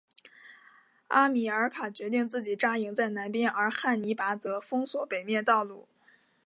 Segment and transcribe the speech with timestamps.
[1.07, 5.87] 哈米尔卡决定自己扎营在南边而汉尼拔则封锁北面道路。